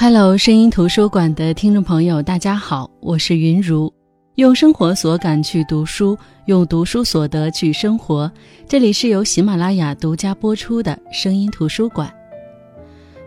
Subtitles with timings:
[0.00, 3.92] Hello，声音图书馆的听众朋友，大家好，我是云如，
[4.36, 6.16] 用生活所感去读书，
[6.46, 8.30] 用读书所得去生活。
[8.68, 12.08] 这里是由喜马拉雅独家播出的声音图书馆。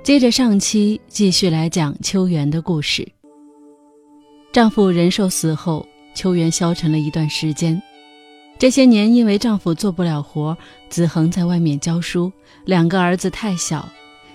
[0.01, 3.05] 接着上期继续来讲秋元的故事。
[4.53, 7.79] 丈夫仁寿死后，秋元消沉了一段时间。
[8.57, 10.57] 这些年，因为丈夫做不了活，
[10.87, 12.31] 子恒在外面教书，
[12.63, 13.85] 两个儿子太小。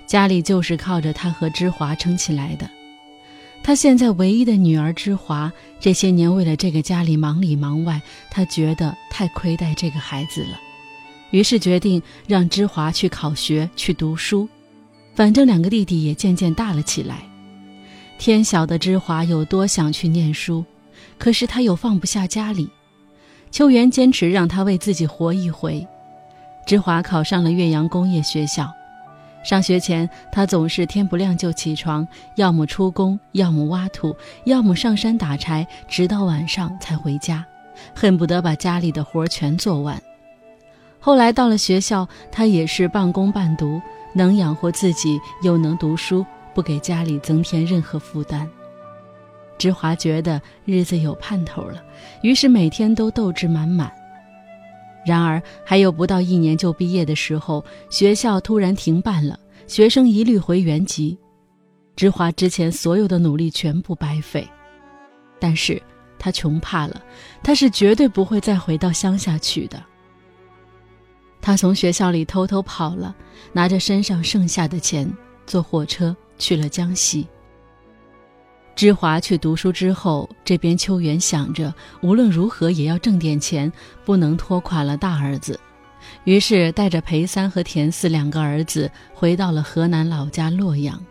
[0.06, 2.70] 家里就是靠着他和芝华撑起来的。
[3.62, 10.60] 他现在唯一的女儿芝华，这些年为了这个家里忙里忙外，他觉得太亏待这个孩子了，
[11.30, 14.48] 于是决定让芝华去考学去读书。
[15.16, 17.23] 反正两个弟弟也渐渐大了起来，
[18.18, 20.65] 天晓得芝华有多想去念书，
[21.18, 22.68] 可是他又放不下家里。
[23.51, 25.84] 秋元坚持让他为自己活一回。
[26.66, 28.70] 芝华考上了岳阳工业学校。
[29.47, 34.13] 上学前，他总是天不亮就起床，要么出工，要么挖土，
[34.45, 37.47] 要么上山打柴，直到晚上才回家，
[37.95, 40.03] 恨不得把家里的活全做完。
[40.99, 43.80] 后来到了学校，他也是半工半读，
[44.13, 48.51] 能养活自己，又能读书，不给家里增添任何负担。
[49.59, 51.81] 芝华觉得日子有盼头了，
[52.21, 53.93] 于是每天都斗志满满。
[55.07, 61.16] 然而，还有不到一年就毕业的时候，学校突然停办了，学生一律回原籍。
[61.95, 64.47] 芝华之前所有的努力全部白费，
[65.38, 65.81] 但是
[66.19, 67.00] 他穷怕了，
[67.43, 69.81] 他是绝对不会再回到乡下去的。
[71.41, 73.15] 他从学校里偷偷跑了，
[73.53, 75.09] 拿着身上剩下的钱，
[75.47, 77.28] 坐火车去了江西。
[78.77, 83.72] 芝华去读书之后，这边秋元想着无论如何也要挣点钱，
[84.05, 85.59] 不能拖垮了大儿子。
[86.25, 91.03] 于是带着裴三和田四两个儿子回到了河南老家洛阳，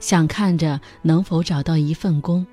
[0.00, 2.44] 想看着能否找到一份工。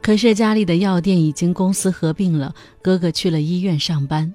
[0.00, 4.34] 可是家里的药店已经公司合并了，哥哥去了医院上班，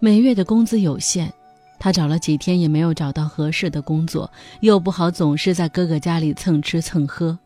[0.00, 1.32] 每月的工资有限，
[1.78, 4.30] 他找了几天也没有找到合适的工作，
[4.60, 7.38] 又不好总是在哥哥家里蹭吃蹭喝。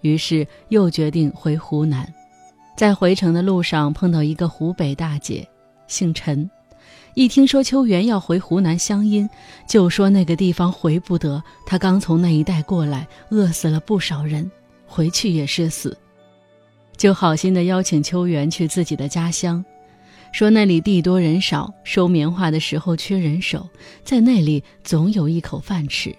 [0.00, 2.06] 于是又决定回湖南，
[2.76, 5.46] 在回程的路上碰到一个湖北大姐，
[5.86, 6.48] 姓陈。
[7.14, 9.28] 一听说秋元要回湖南乡音，
[9.66, 14.50] 就说那个地方回不得，他刚从那一带过来，饿死了不少人，
[14.86, 15.96] 回去也是死。
[16.96, 19.64] 就好心的邀请秋元去自己的家乡，
[20.30, 23.66] 说那里地多人少，收棉花的时候缺人手，
[24.04, 26.14] 在那里总有一口饭吃。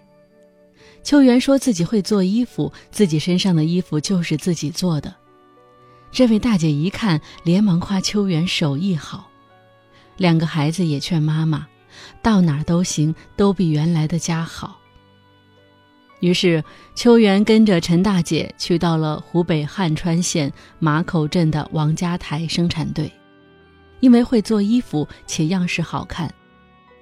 [1.08, 5.16] 秋元说自己会做衣服，自己身上的衣服就是自己做的。
[6.12, 9.32] 这位大姐一看，连忙夸秋元手艺好。
[10.18, 11.66] 两个孩子也劝妈妈，
[12.22, 14.82] 到哪儿都行，都比原来的家好。
[16.20, 16.62] 于是，
[16.94, 23.10] 秋元跟着陈大姐去到了湖北汉川县马口镇的王家台生产队，
[24.02, 26.30] 因为会做衣服且样式好看，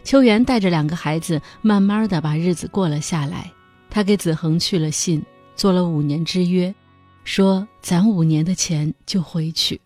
[0.04, 3.52] 秋元带着两个孩子，慢慢的把日子过了下来。
[3.96, 5.24] 他给子恒去了信，
[5.56, 6.76] 做了五年之约，
[7.24, 9.80] 说攒五年的钱就回去。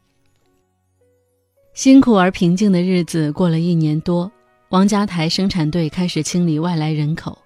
[1.75, 4.31] 辛苦而平静的日子过了一年多，
[4.69, 7.37] 王家台生产队开始清理外来人口，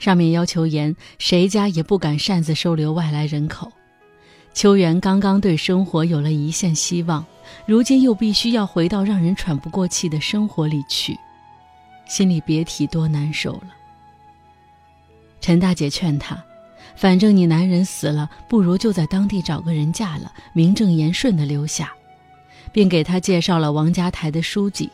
[0.00, 3.70] 上面要求严，谁家也不敢擅自收留外来人口。
[4.52, 7.24] 秋元刚刚对生活有了一线希望，
[7.66, 11.16] 如今又必须要回到让人喘不过气的生活里去，
[12.08, 13.76] 心里别提多难受了。
[15.40, 16.42] 陈大姐劝他
[16.96, 21.92] ：“反正你男人死了，不如就在当地找个人嫁了，名正言顺的留下。”
[22.72, 24.88] 并给他介绍了王家台的书记，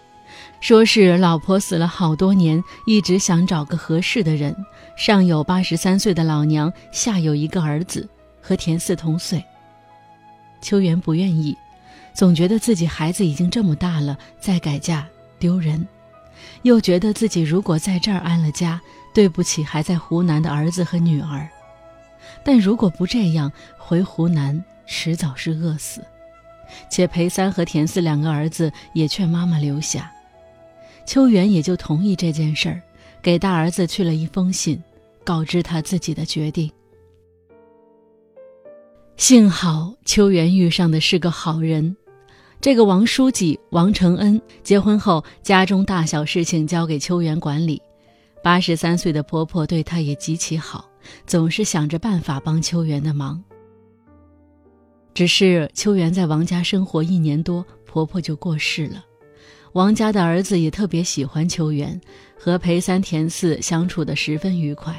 [0.60, 4.56] 说是老婆死了好多年，一直想找个合适的人，
[4.96, 8.08] 上有八十三岁的老娘，下有一个儿子，
[8.40, 9.44] 和田四同岁。
[10.62, 11.54] 秋元不愿意，
[12.14, 15.06] 总觉得自己孩子已经这么大了，再改嫁
[15.38, 15.86] 丢人，
[16.62, 18.80] 又觉得自己如果在这儿安了家。
[19.16, 21.48] 对不起，还在湖南的儿子和女儿。
[22.44, 26.04] 但如果不这样，回湖南迟早是饿死。
[26.90, 30.12] 且裴三和田四两个儿子也劝妈妈留下，
[31.06, 32.82] 秋元也就同意这件事儿，
[33.22, 34.78] 给大儿子去了一封信，
[35.24, 36.70] 告知他自己的决定。
[39.16, 41.96] 幸好秋元遇上的是个好人，
[42.60, 47.80] 这个王书记王承恩结婚后，家中大小事情交给秋元管理。
[48.46, 50.88] 八十三岁的婆婆对她也极其好，
[51.26, 53.42] 总是想着办法帮秋元的忙。
[55.12, 59.04] 只是秋元在王家生活一年多，婆婆就过世了。
[59.72, 62.00] 王家的儿子也特别喜欢秋元，
[62.38, 64.94] 和裴三、田四相处的十分愉快。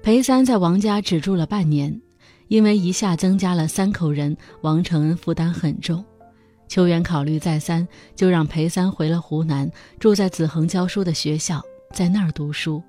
[0.00, 2.00] 裴三在王家只住了半年，
[2.46, 6.04] 因为一下增加了三口人，王承恩负担很重。
[6.68, 9.68] 秋元考虑再三，就让裴三回了湖南，
[9.98, 11.60] 住在子恒教书的学校，
[11.92, 12.82] 在那儿读书。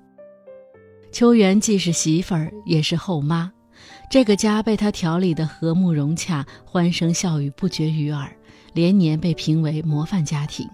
[1.10, 3.52] 秋元既是媳妇儿，也是后妈，
[4.10, 8.34] 这个家被他调理的和睦融洽，欢声笑语不绝于耳，
[8.72, 10.66] 连年被评为模范家庭。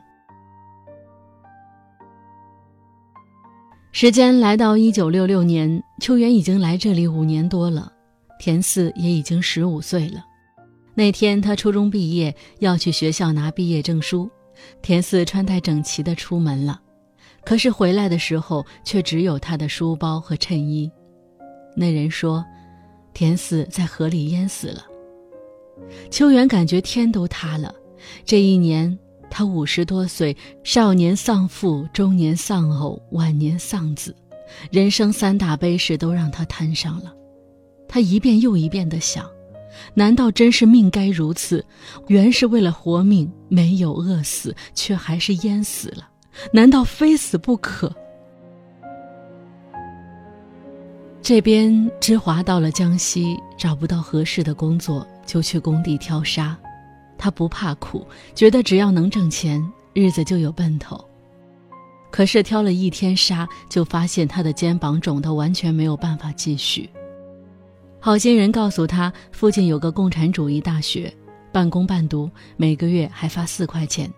[3.91, 7.91] 时间来到一九六六年，秋元已经来这里五年多了，
[8.39, 10.25] 田四也已经十五岁了。
[10.95, 14.31] 那天他初中毕业，要去学校拿毕业证书，
[14.83, 16.81] 田四穿戴整齐的出门了。
[17.45, 20.91] 可是回来的时候，却只有他的书包和衬衣。
[21.75, 22.45] 那人说，
[23.15, 24.85] 田四在河里淹死了。
[26.11, 27.75] 秋元感觉天都塌了。
[28.25, 28.99] 这一年，
[29.31, 34.15] 他五十多岁，少年丧父，中年丧偶，晚年丧子，
[34.71, 37.15] 人生三大悲事都让他摊上了。
[37.89, 39.25] 他一遍又一遍地想：
[39.95, 41.65] 难道真是命该如此？
[42.09, 46.08] 原是为了活命，没有饿死，却还是淹死了。
[46.53, 47.95] 难道非死不可？
[51.21, 56.57] 这边芝华到了江西，找不到合适的工作，就去工地挑沙。
[57.19, 59.63] 他不怕苦，觉得只要能挣钱，
[59.93, 61.05] 日子就有奔头。
[62.11, 66.89] 可是挑了一天沙，就发现他的肩膀肿得完全没有办法继续。
[68.01, 71.13] 好心人告诉他，附近有个共产主义大学，
[71.53, 74.11] 半工半读，每个月还发四块钱。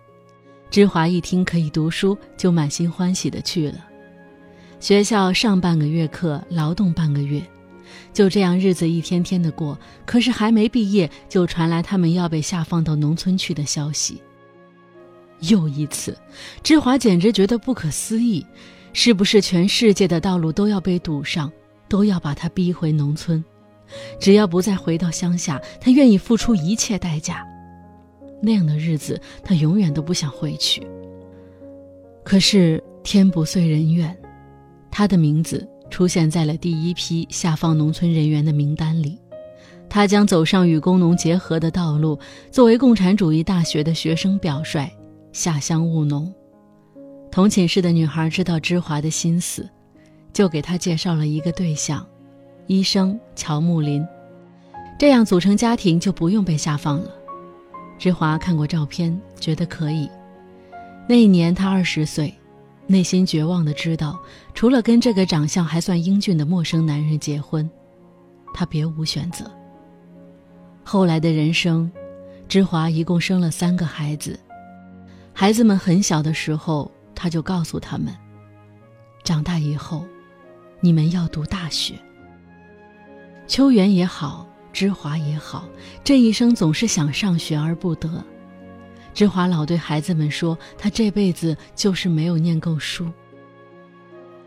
[0.71, 3.85] 芝华一听可以读书，就满心欢喜地去了。
[4.79, 7.43] 学校上半个月课，劳动半个月，
[8.13, 9.77] 就这样日子一天天的过。
[10.05, 14.21] 可是还没毕业，就传来他们要被下放到农村去的消息。
[15.41, 16.17] 又一次，
[16.63, 18.45] 芝华简直觉得不可思议：
[18.93, 21.51] 是不是全世界的道路都要被堵上，
[21.89, 23.43] 都要把他逼回农村？
[24.21, 27.45] 只要不再回到乡下，他愿意付出一切代价。
[28.41, 30.85] 那样的日子，他永远都不想回去。
[32.23, 34.15] 可是天不遂人愿，
[34.89, 39.17] 他的名字出现在了第一批下放农村人员的名单里。
[39.89, 42.17] 他将走上与工农结合的道路。
[42.49, 44.89] 作为共产主义大学的学生表率，
[45.33, 46.33] 下乡务农。
[47.29, 49.69] 同寝室的女孩知道芝华的心思，
[50.31, 52.07] 就给他介绍了一个对象——
[52.67, 54.05] 医生乔木林。
[54.97, 57.11] 这样组成家庭就不用被下放了。
[58.01, 60.09] 芝华看过照片，觉得可以。
[61.07, 62.33] 那一年他二十岁，
[62.87, 64.19] 内心绝望的知道，
[64.55, 67.69] 除了跟这个长相还算英俊的陌生男人结婚，
[68.55, 69.45] 他别无选择。
[70.83, 71.91] 后来的人生，
[72.47, 74.39] 芝华一共生了三个孩子。
[75.31, 78.11] 孩子们很小的时候，他就告诉他们：
[79.23, 80.03] 长大以后，
[80.79, 81.93] 你们要读大学。
[83.45, 84.47] 秋元也好。
[84.73, 85.67] 芝华也好，
[86.03, 88.23] 这一生总是想上学而不得。
[89.13, 93.11] 芝华老对孩子们说：“他这辈子就是没有念够书。”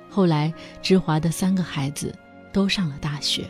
[0.09, 2.15] 后来，芝华的三个孩子
[2.53, 3.45] 都上了大学，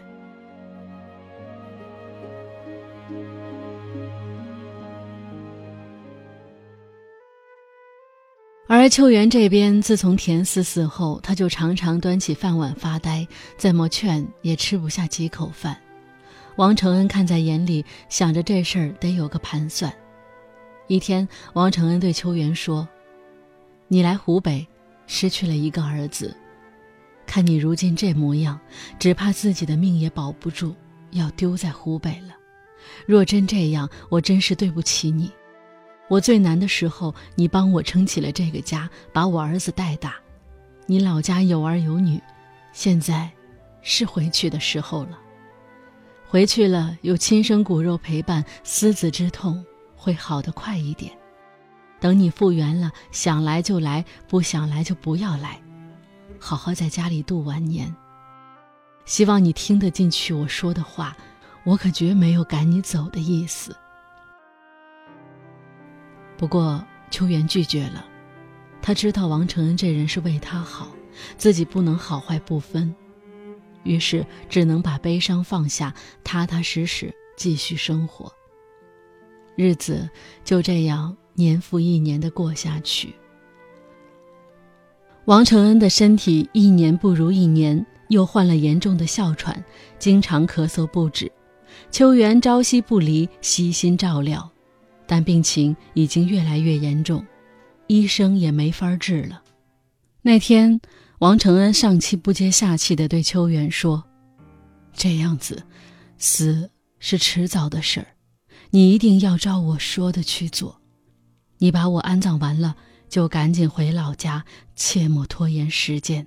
[8.66, 15.78] 而秋元这边，自从田四死后，他就常常端起饭碗发呆，怎么劝也吃不下几口饭。
[16.56, 19.92] 王承恩看在眼里，想着这事儿得有个盘算。
[20.86, 22.86] 一天，王承恩对秋元说
[23.88, 24.64] ：“你来湖北，
[25.08, 26.36] 失去了一个儿子，
[27.26, 28.60] 看你如今这模样，
[29.00, 30.72] 只怕自己的命也保不住，
[31.10, 32.36] 要丢在湖北了。
[33.04, 35.32] 若真这样，我真是对不起你。
[36.06, 40.14] 我最难的时候，你帮我撑起了这个家，把我儿子带大。
[40.86, 42.20] 你老家有儿有女，
[42.72, 43.28] 现在，
[43.82, 45.18] 是回去的时候了。”
[46.34, 49.64] 回去了，有亲生骨肉陪伴，思子之痛
[49.94, 51.12] 会好得快一点。
[52.00, 55.62] 等你复原了，想来就来，不想来就不要来，
[56.40, 57.94] 好好在家里度晚年。
[59.04, 61.16] 希望你听得进去我说的话，
[61.62, 63.72] 我可绝没有赶你走的意思。
[66.36, 68.04] 不过秋元拒绝了，
[68.82, 70.88] 他知道王承恩这人是为他好，
[71.38, 72.92] 自己不能好坏不分。
[73.84, 78.32] 于是只能把悲伤放下，踏踏实实继续生活。
[79.56, 80.08] 日子
[80.42, 83.14] 就这样年复一年的过下去。
[85.26, 89.64] 王承恩的身体一年不如一年，又患了严重的哮喘，
[89.98, 91.30] 经常咳嗽不止。
[91.90, 94.50] 秋元朝夕不离，悉心照料，
[95.06, 97.24] 但病情已经越来越严重，
[97.86, 99.42] 医生也没法治了。
[100.22, 100.80] 那天。
[101.20, 104.04] 王承恩上气不接下气地对秋元说
[104.92, 105.62] ：“这样子，
[106.18, 108.06] 死是迟早的事儿，
[108.70, 110.80] 你一定要照我说的去做。
[111.58, 112.76] 你把我安葬完了，
[113.08, 114.44] 就赶紧回老家，
[114.74, 116.26] 切莫拖延时间。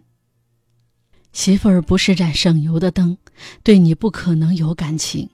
[1.34, 3.18] 媳妇儿不是盏省油的灯，
[3.62, 5.30] 对你不可能有感情。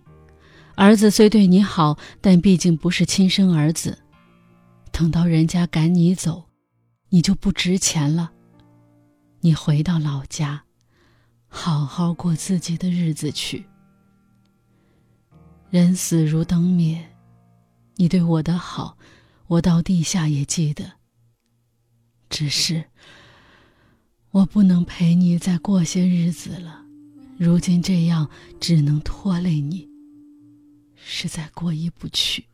[0.76, 4.00] 儿子虽对你好，但毕竟不是亲生儿子。
[4.92, 6.46] 等到人家赶你走，
[7.10, 8.33] 你就不值钱了。
[9.46, 10.64] 你回到老家，
[11.50, 13.66] 好好过自己的日子去。
[15.70, 17.14] 人死如灯灭，
[17.96, 18.98] 你对我的好，
[19.48, 20.94] 我到地下也记得。
[22.30, 22.86] 只是，
[24.32, 26.82] 我不能陪你再过些日子了。
[27.38, 28.30] 如今这样，
[28.62, 29.90] 只能拖累你。
[30.96, 32.46] 实在过意不去。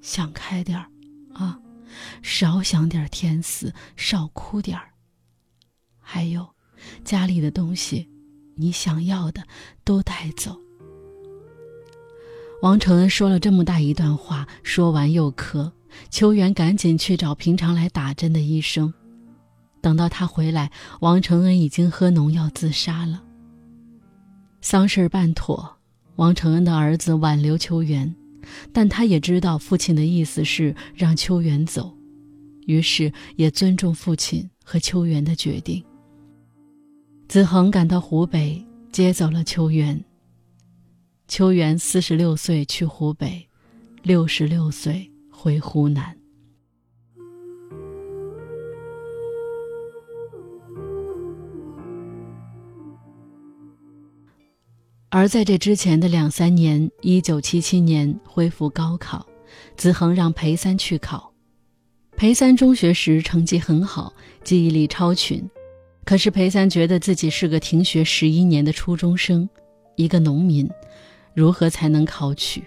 [0.00, 0.88] 想开点儿，
[1.34, 1.58] 啊，
[2.22, 4.91] 少想点天死，少哭点儿。
[6.14, 6.46] 还有，
[7.04, 8.06] 家里的东西，
[8.54, 9.42] 你想要的
[9.82, 10.54] 都带走。
[12.60, 15.72] 王承恩说了这么大一段话，说完又咳。
[16.10, 18.92] 秋元赶紧去找平常来打针的医生。
[19.80, 23.22] 等到他回来，王承恩已经喝农药自杀了。
[24.60, 25.78] 丧事办妥。
[26.16, 28.14] 王承恩的儿子挽留秋元，
[28.70, 31.96] 但他也知道父亲的意思是让秋元走，
[32.66, 35.82] 于是也尊重父亲和秋元的决定。
[37.32, 38.62] 子恒赶到湖北
[38.92, 40.04] 接走了秋元。
[41.28, 43.48] 秋元四十六岁去湖北，
[44.02, 46.14] 六十六岁回湖南。
[55.08, 59.26] 而在这之前的两三年，一九七七年恢复高考，
[59.74, 61.32] 子恒让裴三去考。
[62.14, 64.12] 裴三中学时成绩很好，
[64.44, 65.42] 记忆力超群，
[66.04, 69.48] 可是裴三觉得自己是个停学十一年的初中生，
[69.96, 70.68] 一个农民，
[71.34, 72.64] 如何才能考取？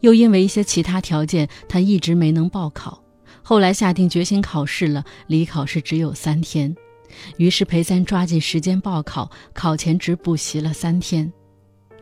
[0.00, 3.02] 又因为一些其他条件，他一直没能报考。
[3.42, 6.74] 后来下定决心考试了，离考试只有三天。
[7.38, 11.32] 于是裴三抓紧时间报考，考前只补习了三天，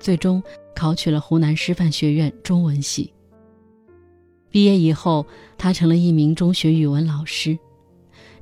[0.01, 0.43] 最终
[0.75, 3.13] 考取了湖南师范学院中文系。
[4.51, 5.27] 毕业以后，
[5.57, 7.57] 他成了一名中学语文老师。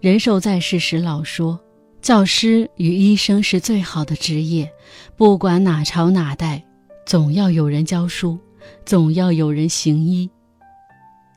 [0.01, 1.61] 仁寿在世时老说
[2.03, 4.69] ：“教师与医生是最好的职业，
[5.17, 6.65] 不管哪朝哪代，
[7.07, 8.37] 总要有人教书，
[8.85, 10.29] 总要有人行医。”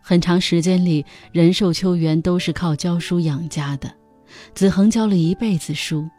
[0.01, 3.93] 很长时间里，仁寿、秋元都是靠教书养家的。
[4.55, 6.09] 子恒教了一辈子书，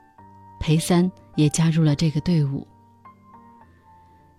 [0.61, 2.65] 裴三也加入了这个队伍。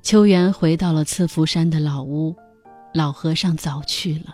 [0.02, 2.34] 秋元回到了赐福山的老屋，
[2.94, 4.34] 老和尚早去了。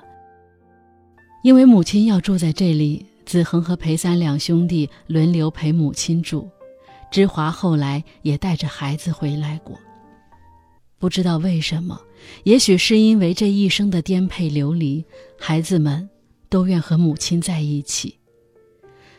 [1.43, 6.49] 因为母亲要住在这里，子恒和裴三两兄弟轮流陪母亲住。
[7.11, 9.77] 芝华后来也带着孩子回来过。
[10.97, 11.99] 不知道为什么，
[12.43, 15.05] 也许是因为这一生的颠沛流离，
[15.37, 16.09] 孩子们
[16.49, 18.17] 都愿和母亲在一起。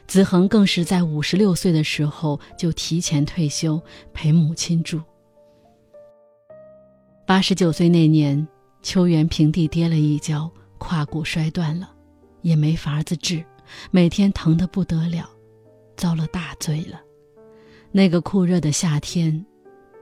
[0.06, 3.80] 子恒更是在五十六岁的时候就提前退休，
[4.12, 5.00] 陪母亲住。
[7.26, 8.46] 八十九岁那年，
[8.82, 11.90] 秋元平地跌了一跤，胯骨摔断了，
[12.42, 13.44] 也没法子治，
[13.90, 15.28] 每天疼得不得了，
[15.96, 17.00] 遭了大罪了。
[17.92, 19.44] 那个酷热的夏天，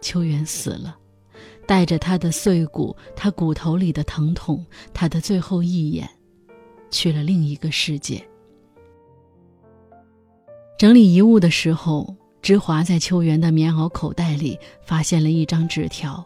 [0.01, 0.97] 秋元死了，
[1.67, 4.65] 带着他的碎骨，他骨头里的疼痛，
[4.95, 6.09] 他的最后一眼，
[6.91, 8.27] 去了另一个世界。
[10.79, 16.25] 整理遗物的时候，芝华在秋元的棉袄口袋里发现了一张纸条，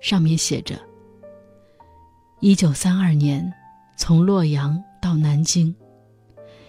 [0.00, 0.78] 上面写着
[2.40, 3.50] ：“一九三二年，
[3.96, 5.72] 从洛阳到南京；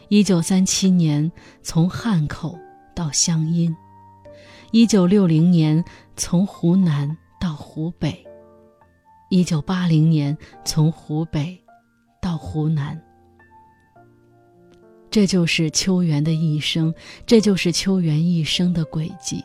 [0.10, 1.30] 一九三七年，
[1.62, 2.58] 从汉口
[2.96, 3.76] 到湘阴；
[4.72, 5.84] 一九六零年，
[6.16, 8.12] 从湖南到湖北；
[9.30, 11.62] 一九八零年，从湖北
[12.22, 12.98] 到湖南。”
[15.12, 16.94] 这就是秋元的一生，
[17.26, 19.44] 这就是秋元一生的轨迹。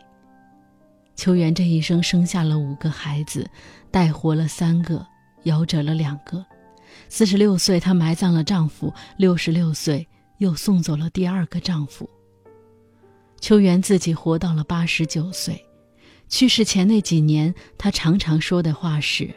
[1.17, 3.49] 秋元这一生生下了五个孩子，
[3.91, 5.05] 带活了三个，
[5.45, 6.45] 夭折了两个。
[7.09, 10.07] 四十六岁，她埋葬了丈夫；六十六岁，
[10.43, 12.11] 又送走了第二个丈夫。
[13.41, 15.65] 秋元自己活到了八十九岁，
[16.29, 19.31] 去世前那几年，她常常说的话是：“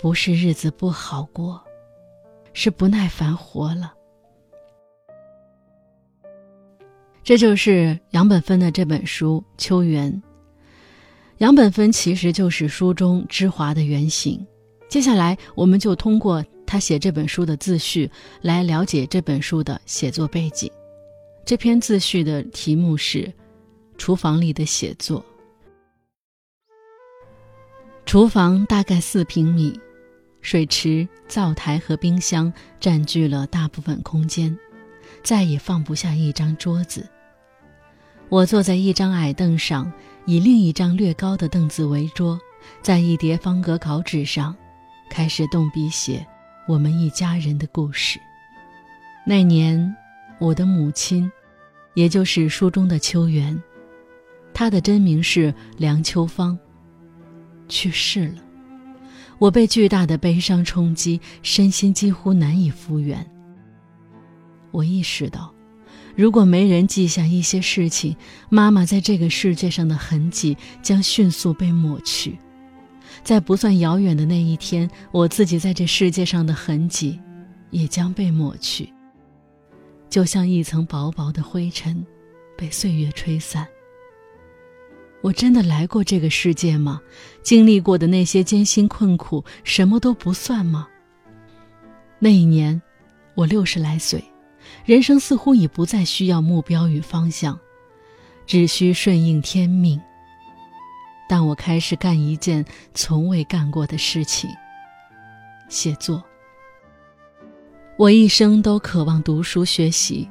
[0.00, 1.62] 不是日子不好过，
[2.54, 3.92] 是不耐烦活了。”
[7.22, 10.10] 这就是杨本芬的这本书《秋园》。
[11.38, 14.44] 杨本芬其实就是书中芝华的原型。
[14.88, 18.10] 接下来，我们就通过他写这本书的自序
[18.40, 20.72] 来了解这本书的写作背景。
[21.44, 23.18] 这篇自序的题目是
[23.98, 25.20] 《厨房里的写作》。
[28.06, 29.78] 厨房大概四平米，
[30.40, 32.50] 水池、灶台和冰箱
[32.80, 34.58] 占据了大部分空间，
[35.22, 37.06] 再也放不下一张桌子。
[38.30, 39.92] 我坐在一张矮凳上，
[40.24, 42.40] 以另一张略高的凳子为桌，
[42.80, 44.56] 在一叠方格稿纸上，
[45.10, 46.26] 开始动笔写
[46.66, 48.20] 我们一家人的故事。
[49.26, 49.94] 那年，
[50.38, 51.30] 我的母亲，
[51.94, 53.60] 也就是书中的秋元，
[54.54, 56.58] 她的真名是梁秋芳。
[57.68, 58.42] 去世了，
[59.38, 63.26] 我被巨大的悲伤冲击，身心几乎难以复原。
[64.70, 65.52] 我意识到，
[66.14, 68.16] 如果没人记下一些事情，
[68.50, 72.38] 妈妈在这个世界上的痕迹将迅速被抹去，
[73.24, 77.20] 在不算遥远的那一天，我自己在这世界上的痕迹
[77.70, 78.92] 也将被抹去，
[80.10, 82.04] 就像一层薄薄的灰尘，
[82.56, 83.66] 被岁月吹散。
[85.20, 87.00] 我真的来过这个世界吗？
[87.42, 90.88] 经历过的那些艰辛困苦，什么都不算吗？
[92.18, 92.82] 那一年，
[93.34, 94.22] 我六十来岁，
[94.84, 97.56] 人生似乎已不再需要目标与方向，
[98.46, 100.00] 只需顺应天命。
[101.32, 102.62] 但我开始干一件
[102.92, 104.50] 从未干过的事情——
[105.70, 106.22] 写作。
[107.96, 110.28] 我一生都渴望读书学习，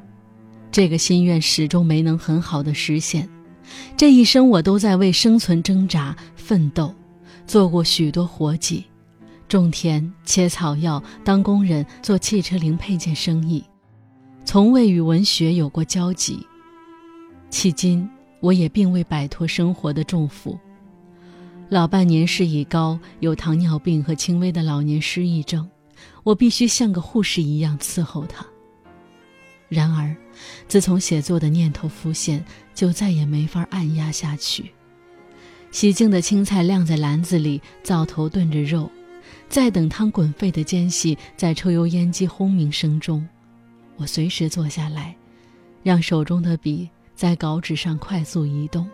[0.72, 3.27] 这个心愿始终没能很好的实现。
[3.98, 6.93] 这一生，我都在为生存挣扎奋斗，
[7.48, 8.86] 做过许多活计，
[9.48, 13.63] 种田、切草药、当工人、做汽车零配件生意，
[14.46, 16.46] 从未与文学有过交集。
[17.50, 18.08] 迄今，
[18.39, 20.55] 我也并未摆脱生活的重负。
[21.72, 25.66] 老伴年事已高，有糖尿病和轻微的老年失忆症，
[26.22, 28.46] 我必须像个护士一样伺候他。
[29.70, 30.13] 然而，
[30.68, 32.44] 自从写作的念头浮现，
[32.75, 34.70] 就再也没法按压下去。
[35.72, 38.92] 洗净的青菜晾在篮子里，灶头炖着肉，
[39.48, 43.25] 在等汤滚沸的间隙，在抽油烟机轰鸣声中，
[43.96, 45.16] 我随时坐下来，
[45.84, 48.86] 让手中的笔在稿纸上快速移动。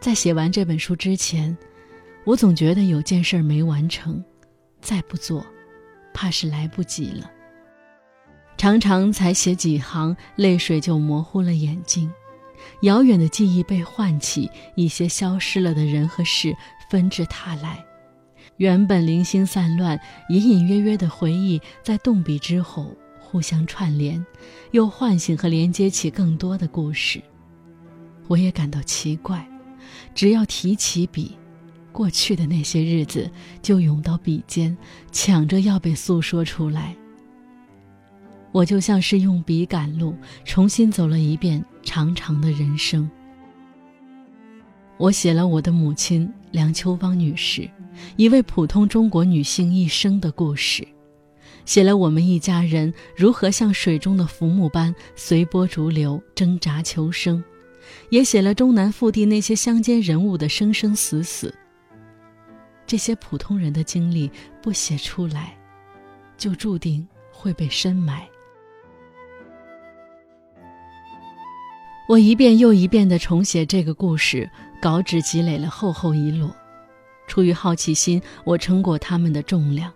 [0.00, 1.56] 在写完这本书之前，
[2.24, 4.22] 我总觉得有件事没完成，
[4.80, 5.44] 再不做，
[6.14, 7.30] 怕是来不及了。
[8.56, 12.12] 常常才写几行，泪水就模糊了眼睛，
[12.82, 16.54] 遥远的记忆被唤起，一些消失了的人和事
[16.90, 17.84] 纷至沓来，
[18.56, 24.24] 原本零星散乱、隐隐约约的回忆，在动笔之后互相串联，
[24.70, 27.22] 又唤醒和连接起更多的故事。
[28.26, 29.48] 我也感到奇怪，
[30.14, 31.36] 只要提起笔，
[31.92, 33.30] 过去的那些日子
[33.62, 34.76] 就涌到笔尖，
[35.12, 36.94] 抢着要被诉说出来。
[38.50, 43.08] 我就像是用笔赶路，重新走了一遍长长的人生。
[44.96, 47.68] 我写了我的母亲梁秋芳女士，
[48.16, 50.86] 一位普通中国女性一生的故事，
[51.66, 57.44] 写了我们一家人如何像水中的浮木般随波逐流、挣扎求生，
[58.10, 61.54] 也写了中南腹地那些乡间人物的生生死死。
[62.86, 64.30] 这些普通人的经历
[64.62, 65.56] 不写出来，
[66.36, 68.26] 就注定会被深埋。
[72.08, 76.50] 我一遍又一遍的重写这个故事，稿纸积累了厚厚一摞。
[77.26, 79.92] 出于好奇心，我称过它们的重量，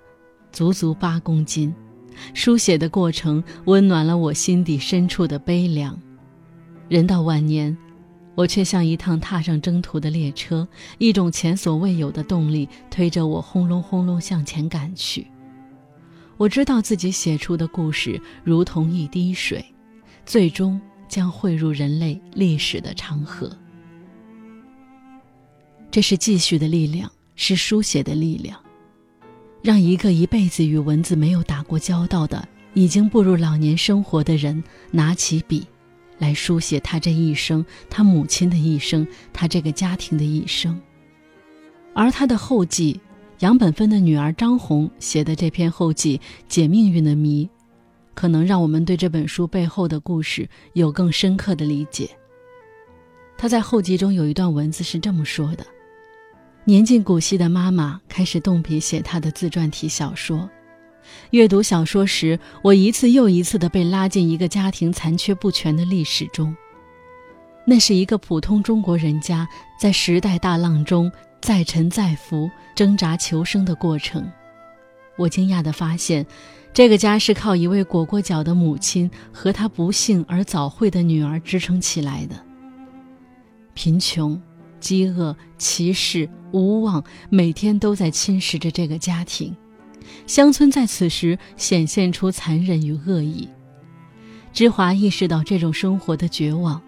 [0.51, 1.75] 足足八公斤。
[2.35, 5.99] 书写的过程温暖了我心底深处的悲凉。
[6.91, 7.75] 人到晚年，
[8.35, 10.67] 我却像一趟踏上征途的列车，
[10.99, 15.27] 一种前所未有的动力推着我轰隆轰隆向前赶去。
[16.37, 19.65] 我知道自己写出的故事如同一滴水，
[20.25, 20.81] 最终。
[21.09, 23.55] 将汇入人类历史的长河。
[25.91, 28.59] 这是继续的力量，是书写的力量，
[29.61, 35.67] 让一个一辈子与文字没有打过交道的、已经步入老年生活的人，拿起笔，
[36.23, 40.81] 来书写他这一生，他母亲的一生，他这个家庭的一生。
[41.93, 43.01] 而他的后记，
[43.41, 47.51] 杨本芬的女儿张红写的这篇后记，解命运的谜。
[48.15, 52.09] 可能让我们对这本书背后的故事有更深刻的理解。
[53.37, 55.67] 他在后记中有一段文字是这么说的
[56.63, 60.49] ：“年近古稀的妈妈开始动笔写她的自传体小说。
[61.31, 66.55] 阅读小说时，我一次又一次地被拉进一个家庭残缺不全的历史中。
[67.65, 71.11] 那是一个普通中国人家在时代大浪中
[71.41, 74.31] 再沉再浮、挣扎求生的过程。
[75.17, 76.27] 我惊讶地发现。”
[76.75, 82.37] 这个家是靠一位裹过脚的母亲和她不幸而早慧的女儿支撑起来的。
[83.75, 84.41] 贫穷、
[84.81, 89.55] 饥饿、歧视、无望，每天都在侵蚀着这个家庭。
[90.27, 93.49] 乡村在此时显现出残忍与恶意。
[94.53, 96.81] 芝华意识到这种生活的绝望，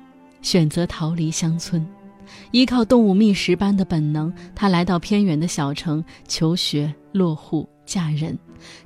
[0.42, 1.86] 选择逃离乡村，
[2.50, 8.38] 依靠动物觅食般的本能，他来到偏远的小城求学、落户、嫁人，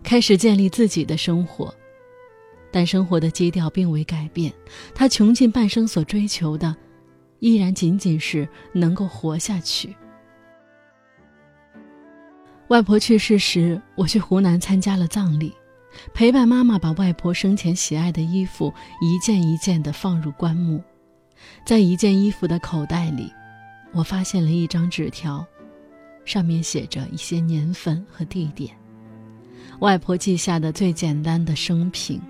[0.03, 1.75] 开始建立自己的生活。
[2.71, 4.53] 但生活的基调并未改变，
[4.95, 6.77] 他穷尽半生所追求的，
[7.41, 9.97] 依然仅仅是能够活下去。
[12.69, 15.55] 外婆去世时，我去湖南参加了葬礼，
[16.13, 20.83] 陪伴妈妈把外婆生前喜爱的衣服一件一件地放入棺木。
[21.65, 23.33] 在一件衣服的口袋里，
[23.93, 25.47] 我发现了一张纸条，
[26.27, 28.77] 上面写着一些年份和地点，
[29.79, 32.21] 外婆记下的最简单的生平。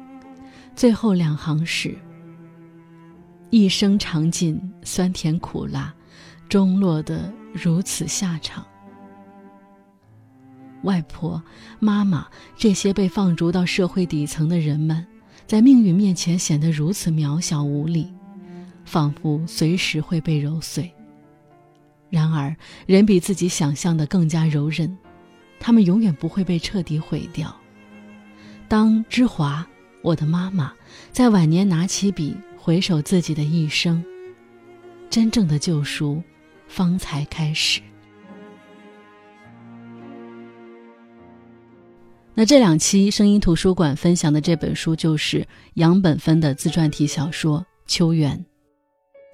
[0.77, 1.99] 最后两行是
[3.51, 5.93] ：“一生尝尽酸甜苦辣，
[6.49, 8.65] 终落得如此下场。”
[10.83, 11.43] 外婆、
[11.79, 15.07] 妈妈这些被放逐到社会底层的人们，
[15.47, 18.13] 在命运面前显得如此渺小无力，
[18.85, 20.93] 仿佛随时会被揉碎。
[22.11, 24.97] 然而，人比自己想象的更加柔韧，
[25.61, 27.55] 他们永远不会被彻底毁掉。
[28.69, 29.67] 当芝华。
[30.01, 30.73] 我的妈妈
[31.11, 34.03] 在晚年拿起笔，回首自己的一生，
[35.11, 36.23] 真正的救赎
[36.69, 37.81] 方才开始。
[42.39, 48.39] 那这两期声音图书馆分享的这本书就是杨本芬的自传体小说《秋园》。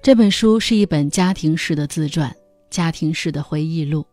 [0.01, 2.35] 这本书是一本家庭式的自传，
[2.71, 4.03] 家庭式的回忆录，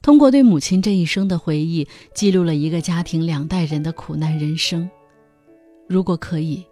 [0.00, 4.88] 通过对母亲这一生的回忆，记录了一个家庭两代人的苦难人生。
[5.86, 6.64] 如果可以，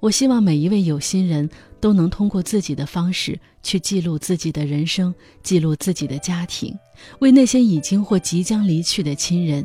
[0.00, 1.48] 我希望每一位有心人
[1.80, 6.76] 都能通过自己的方式去记录自己的人生，记录自己的家庭，
[7.20, 9.64] 为那些已经或即将离去的亲人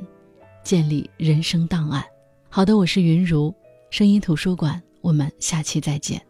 [0.68, 2.04] 建立人生档案。
[2.50, 3.56] 好的，我是云如，
[3.90, 6.22] 声音图书馆，我们下期再见。